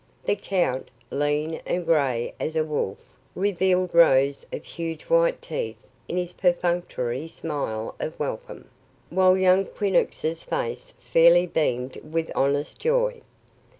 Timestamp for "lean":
1.11-1.61